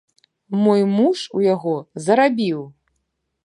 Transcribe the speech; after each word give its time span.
Мой 0.63 0.81
муж 0.95 1.17
у 1.39 1.43
яго 1.53 1.75
зарабіў! 2.07 2.59